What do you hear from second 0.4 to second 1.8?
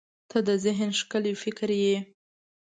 د ذهن ښکلي فکر